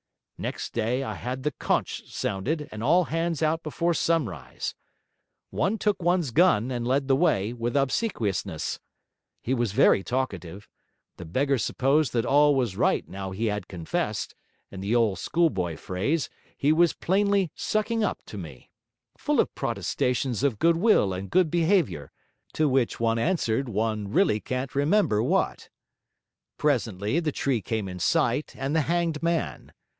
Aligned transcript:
Next 0.39 0.73
day, 0.73 1.03
I 1.03 1.13
had 1.13 1.43
the 1.43 1.51
conch 1.51 2.07
sounded 2.07 2.67
and 2.71 2.81
all 2.81 3.03
hands 3.03 3.43
out 3.43 3.61
before 3.61 3.93
sunrise. 3.93 4.73
One 5.51 5.77
took 5.77 6.01
one's 6.01 6.31
gun, 6.31 6.71
and 6.71 6.87
led 6.87 7.07
the 7.07 7.15
way, 7.15 7.53
with 7.53 7.77
Obsequiousness. 7.77 8.79
He 9.43 9.53
was 9.53 9.73
very 9.73 10.03
talkative; 10.03 10.67
the 11.17 11.25
beggar 11.25 11.59
supposed 11.59 12.13
that 12.13 12.25
all 12.25 12.55
was 12.55 12.75
right 12.75 13.07
now 13.07 13.29
he 13.29 13.45
had 13.45 13.67
confessed; 13.67 14.33
in 14.71 14.81
the 14.81 14.95
old 14.95 15.19
schoolboy 15.19 15.77
phrase, 15.77 16.31
he 16.57 16.73
was 16.73 16.93
plainly 16.93 17.51
'sucking 17.53 18.03
up' 18.03 18.23
to 18.25 18.39
me; 18.39 18.71
full 19.19 19.39
of 19.39 19.53
protestations 19.53 20.41
of 20.41 20.57
goodwill 20.57 21.13
and 21.13 21.29
good 21.29 21.51
behaviour; 21.51 22.11
to 22.53 22.67
which 22.67 22.99
one 22.99 23.19
answered 23.19 23.69
one 23.69 24.09
really 24.09 24.39
can't 24.39 24.73
remember 24.73 25.21
what. 25.21 25.69
Presently 26.57 27.19
the 27.19 27.31
tree 27.31 27.61
came 27.61 27.87
in 27.87 27.99
sight, 27.99 28.55
and 28.57 28.75
the 28.75 28.81
hanged 28.81 29.21
man. 29.21 29.71